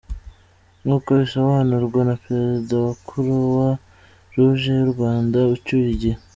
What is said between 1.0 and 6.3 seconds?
bisobanurwa na Perezida wa kuruwa ruje y’u Rwanda ucyuye igihe.